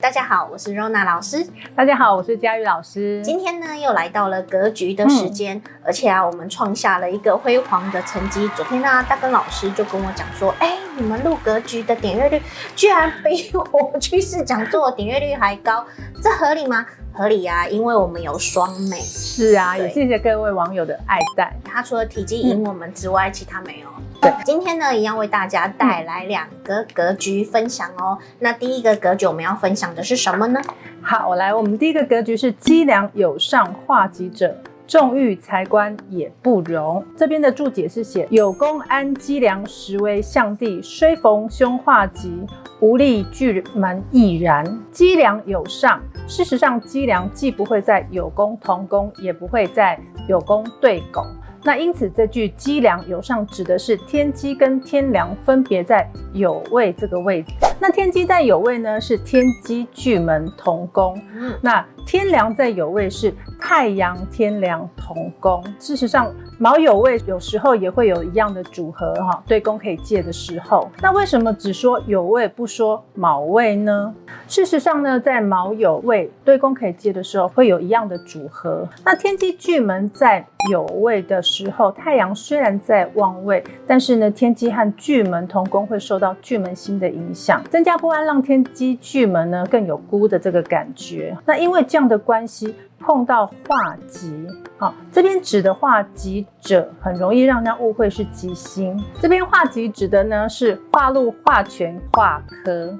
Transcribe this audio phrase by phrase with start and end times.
[0.00, 1.44] 大家好，我是 Rona 老师。
[1.74, 3.20] 大家好，我是佳玉老师。
[3.20, 8.48] 今天呢，又来到了格局的时间，嗯、而且啊，我们创下了一个辉煌的成绩。
[8.54, 12.40] 昨天呢、啊，大根老师就跟我讲说，哎、欸，你们录格局的点阅率
[12.76, 15.84] 居然比我去试讲座的点阅率还高，
[16.22, 16.86] 这合理吗？
[17.12, 19.00] 合理呀、啊，因为我们有双美。
[19.00, 21.52] 是啊，也谢谢各位网友的爱戴。
[21.64, 23.88] 他除了体积赢我们之外，嗯、其他没有。
[24.20, 28.18] 对，今天呢，一样为大家带来两个格局分享哦。
[28.20, 30.60] 嗯、那第一个格局我们要分享的是什么呢？
[31.00, 37.04] 好，我来，我们第一个格局是积粮有上化吉者，纵欲财官也不容。
[37.16, 42.44] 这边的注解是写有功安积粮，实为相地，虽逢凶化吉。
[42.80, 46.00] 无力巨门亦然，积粮有上。
[46.28, 49.98] 事实上，积粮既不会在有功同宫，也不会在
[50.28, 51.24] 有功对拱。
[51.64, 57.52] 那因此，这句机梁有上指的是天机跟天梁分别在有位这个位置。
[57.80, 61.20] 那天机在有位呢，是天机巨门同宫。
[61.34, 65.62] 嗯，那天梁在有位是太阳天梁同宫。
[65.78, 70.88] 事实上，卯酉位有时候也会有一样的组合哈，对宫可以借的时候。
[71.00, 74.14] 那为什么只说酉位不说卯位呢？
[74.46, 78.88] 事实上呢，在卯酉位对宫可以借的时候，会有一样的组合。
[79.04, 91.36] 那天机巨门在酉位的时候，太阳虽然在旺位，但是呢，天机和巨门同宫会受到巨门星的影响，增加不安，让天机巨门呢更有孤的这个感觉。
[91.46, 92.74] 那因为这样的关系。
[93.00, 94.44] 碰到化吉，
[94.76, 99.00] 好，这边指的化吉者，很容易让人家误会是吉星。
[99.22, 102.92] 这边化吉指的呢是化禄、化权、化科。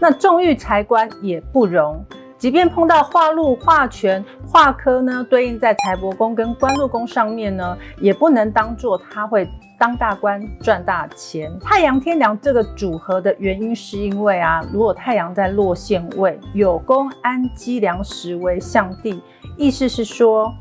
[0.00, 2.02] 那重欲财官也不容，
[2.44, 11.50] 即便碰到化禄、化权、化科呢，对应在财帛宫跟官禄宫上面呢，也不能当做他会当大官赚大钱。
[11.60, 19.22] 太阳天梁这个组合的原因，是因为啊，如果太阳在落陷位，有功安机粮食为相地。
[19.56, 20.52] 意思是说，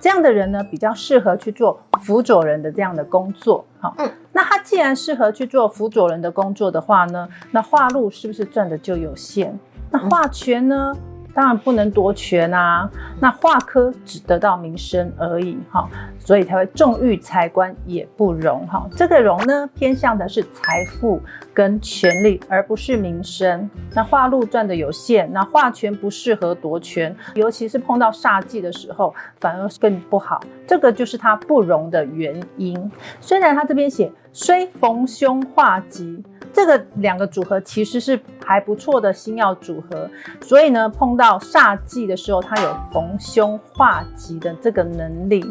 [0.00, 3.64] 这样的人呢，比较适合去做辅佐人的这样的工作。
[3.80, 9.58] 好，嗯，那他既然适合去做辅佐人的工作的话呢，那化禄是不是赚的就有限？
[9.90, 10.94] 那化权呢？
[11.34, 12.88] 当然不能夺权啊，
[13.20, 15.88] 那化科只得到名声而已哈，
[16.24, 18.88] 所以才会重欲财官也不容哈。
[18.96, 21.20] 这个容呢，偏向的是财富
[21.52, 23.68] 跟权力，而不是名声。
[23.94, 30.40] 那化禄赚的有限，那化权不适合夺权，尤其是碰到煞忌的时候，反而更不好。
[30.66, 32.90] 这个就是他不容的原因。
[33.20, 36.22] 虽然他这边写虽逢凶化吉。
[36.54, 40.06] 这个两个组合其实是还不错的星曜组合，
[40.42, 45.42] 所以呢，碰到煞忌的时候，它有逢凶化吉的这个能力，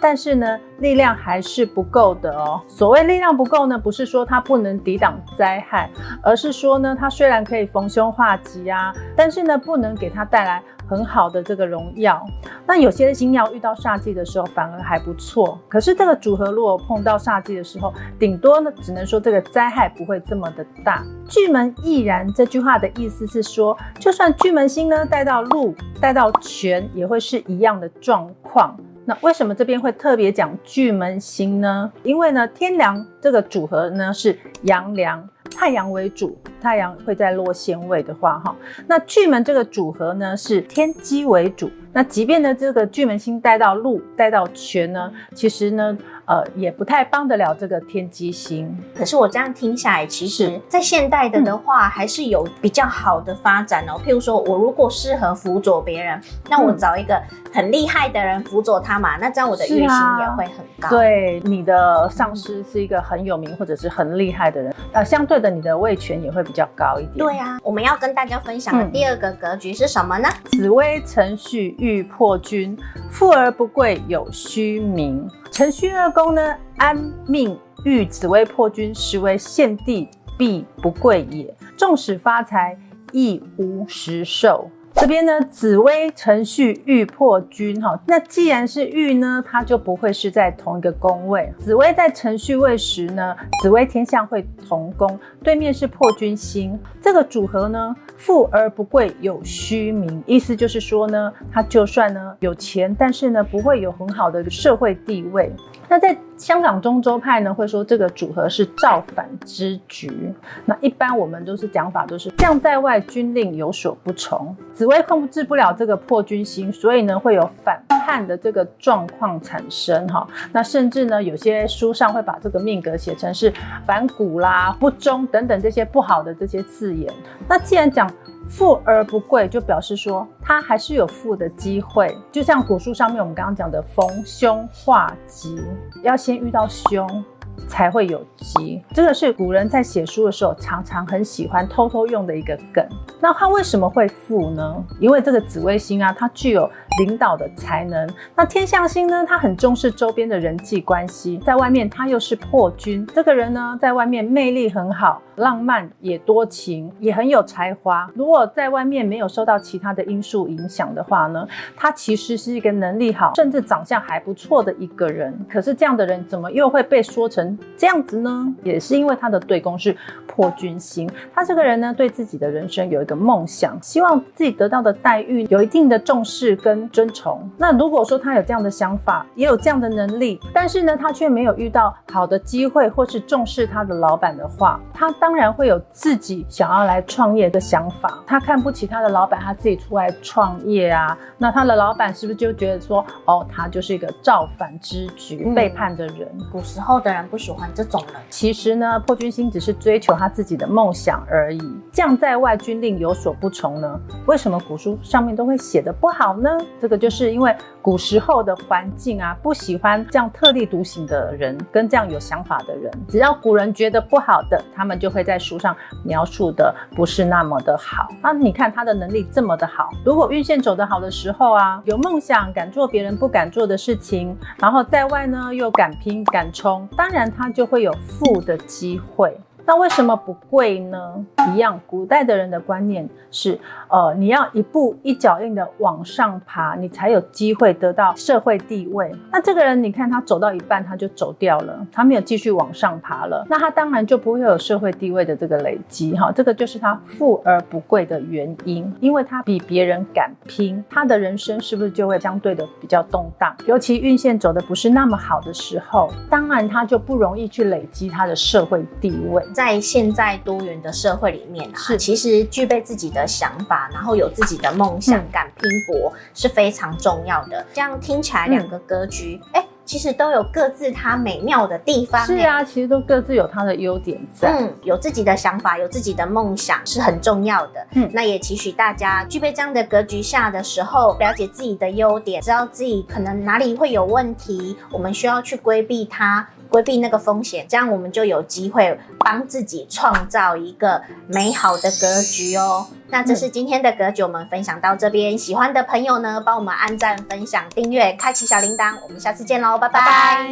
[0.00, 2.60] 但是呢，力量还是不够的哦。
[2.66, 5.90] 所谓力量不够呢，不是说它不能抵挡灾害，
[6.22, 10.62] 而是说呢，它虽然可以逢凶化吉啊，但是呢，不能给它带来。
[10.88, 12.24] 很好的这个荣耀，
[12.64, 15.58] 那有些星曜遇到煞忌的时候反而还不错。
[15.68, 21.02] 可是这个组合如果碰到煞忌的时候，顶多呢只能说这个灾害不会这么的大。
[21.28, 28.78] 巨门亦然这句话的意思是说，就算巨门星呢带到禄带到权，也会是一样的状况。
[29.06, 31.90] 那为什么这边会特别讲巨门星呢？
[32.02, 35.26] 因为呢天梁这个组合呢是阳梁。
[35.48, 38.54] 太阳为主，太阳会在落陷位的话，哈，
[38.86, 45.96] 那巨门这个组合呢是天机为主，那即便呢这个巨门星带到禄带到权呢，其实呢。
[46.26, 48.76] 呃，也不太帮得了这个天机星。
[48.96, 53.94] 可是我这样听下来，其实，在现代的的话，还是有比较好的发展哦。
[53.96, 56.20] 嗯、譬如说，我如果适合辅佐别人，
[56.50, 57.20] 那我找一个
[57.52, 59.88] 很厉害的人辅佐他嘛，那这样我的月薪
[60.20, 60.88] 也会很高。
[60.88, 67.18] 啊、对，你的上司是一个很有名或者是很厉害的人，呃，相对的，你的位权也会比较高一点。
[67.18, 70.28] 对啊，我们要跟大家分享的第二个格局是什么呢？
[70.28, 72.76] 嗯、紫微辰戌遇破军，
[73.10, 75.28] 富而不贵，有虚名。
[75.56, 76.94] 辰戌二宫呢，安
[77.26, 80.06] 命遇紫薇破军，实为献帝，
[80.36, 81.56] 必不贵也。
[81.78, 82.76] 纵使发财，
[83.10, 84.70] 亦无实受。
[84.98, 91.52] 这边呢，紫薇辰戌遇破军，哈，那既然是遇呢，它就不会是在同一个宫位。
[91.58, 105.52] 紫薇在辰戌位时呢，紫薇天相会同宫，对面是破军星，这个组合呢，富而不贵，有虚名，意思就是说呢，他就算呢有钱，但是呢不会有很好的社会地位。
[105.88, 110.32] 那在香港中州派呢，会说这个组合是造反之局。
[110.64, 114.54] 那一般我们都是讲法都是将在外，军令有所不从。
[114.74, 120.26] 紫薇控制不了这个破军星，所以呢会有反叛的这个状况产生哈。
[120.52, 123.52] 那甚至呢有些书上会把这个命格写成是
[123.86, 127.12] 反骨啦、不忠等等这些不好的这些字眼。
[127.48, 128.10] 那既然讲
[128.48, 132.16] 富而不贵，就表示说他还是有富的机会。
[132.32, 135.60] 就像古书上面我们刚刚讲的逢凶化吉，
[136.02, 137.24] 要先遇到凶。
[137.68, 142.86] 才会有吉，这个是古人在写书的时候常常很喜欢偷偷用的一个梗。
[143.20, 144.84] 那他为什么会富呢？
[145.00, 146.70] 因为这个紫微星啊，它具有
[147.00, 148.08] 领导的才能。
[148.34, 158.08] 那天象星呢，他很重视周边的人际关系，在外面他又是破军，这个人呢，在外面魅力很好，浪漫也多情，也很有才华。
[158.14, 165.34] 如果在外面没有受到其他的因素影响的话呢，他其实是一个能力好，甚至长相还不错的一个人。
[165.48, 167.45] 可是这样的人怎么又会被说成？
[167.76, 169.96] 这样子呢，也是因为他的对宫是
[170.26, 171.10] 破军星。
[171.34, 177.48] 他这个人呢，对自己的人生有一个梦想，希望自己得到的待遇有一定的重视跟尊崇。
[177.58, 188.22] 那如果说他有这样的想法，也有这样的能力，但是呢，他却没有遇到好的机会或是重视他的老板的话，他当然会有自己想要来创业的想法。
[188.26, 196.28] 他看不起他的老板，他自己出来创业啊，那他的老板是不是就觉得说，哦，他就是一个造反之举、嗯、背叛的人？
[196.52, 201.60] 古时候的人不不喜欢这种人，其实呢，破军星只是追求他自己的梦想而已。
[201.92, 204.00] 将在外，军令有所不从呢？
[204.26, 206.48] 为什么古书上面都会写的不好呢？
[206.80, 212.90] 这个就是因为古时候的环境啊，不喜欢这样特立独行的人，跟这样有想法的人。
[213.06, 218.08] 只要古人觉得不好的，他们就会在书上描述的不是那么的好。
[218.22, 229.36] 那你看他的能力这么的好，如果运线走得好的时候啊，有梦想，敢做别人不敢做的事情，然后在外呢又敢拼敢冲，当然他就会有负的机会。
[229.66, 231.26] 那为什么不贵呢？
[231.52, 233.58] 一样，古代的人的观念是，
[233.88, 239.12] 呃，你要一步一脚印的往上爬，你才有机会得到社会地位。
[239.32, 246.30] 那这个人，你看他走到一半他就走掉了，他没有继续往上爬了，那他当然就不会有社会地位的这个累积哈。
[246.30, 253.52] 这个就是他富而不贵的原因，因为他比别人敢拼，他的人生是不是就会相对的比较动荡？
[253.66, 259.44] 尤其运线走的不是那么好的时候，当然他就不容易去累积他的社会地位。
[259.56, 267.64] 在现在多元的社会里面啊，是其实具备自己的想法，然后有自己的梦想，敢拼搏是非常重要的。
[267.72, 269.68] 这样听起来，两个格局，哎、嗯。
[269.86, 272.26] 其实都有各自它美妙的地方。
[272.26, 274.48] 是啊，其实都各自有它的优点在。
[274.50, 277.86] 嗯，有自己的想法，有自己的梦想是很重要的。
[277.92, 292.86] 嗯，那也期许大家具备这样的格局下的时候，了解自己的优点，知道自己可能哪里会有问题，我们需要去规避它，规避那个风险，这样我们就有机会帮自己创造一个美好的格局哦。
[293.08, 295.38] 那这是今天的格局，我们分享到这边。
[295.38, 298.94] 喜欢的朋友呢，帮我们按赞、分享、订阅、开启小铃铛。
[299.04, 300.48] 我们下次见喽，拜拜。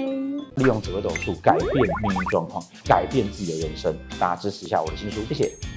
[0.57, 3.93] 利用紫微斗数改变命运状况，改变自己的人生。
[4.21, 5.74] 大家支持一下我的新书，谢谢。